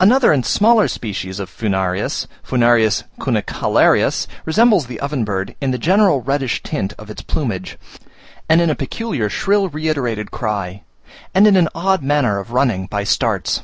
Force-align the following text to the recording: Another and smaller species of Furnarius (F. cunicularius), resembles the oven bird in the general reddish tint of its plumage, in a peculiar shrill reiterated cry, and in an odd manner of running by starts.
Another 0.00 0.32
and 0.32 0.44
smaller 0.44 0.88
species 0.88 1.38
of 1.38 1.48
Furnarius 1.48 2.26
(F. 2.42 3.02
cunicularius), 3.20 4.26
resembles 4.44 4.86
the 4.86 4.98
oven 4.98 5.22
bird 5.24 5.54
in 5.60 5.70
the 5.70 5.78
general 5.78 6.20
reddish 6.20 6.64
tint 6.64 6.94
of 6.98 7.08
its 7.08 7.22
plumage, 7.22 7.78
in 8.50 8.58
a 8.68 8.74
peculiar 8.74 9.28
shrill 9.30 9.68
reiterated 9.68 10.32
cry, 10.32 10.82
and 11.32 11.46
in 11.46 11.54
an 11.56 11.68
odd 11.76 12.02
manner 12.02 12.40
of 12.40 12.50
running 12.50 12.86
by 12.88 13.04
starts. 13.04 13.62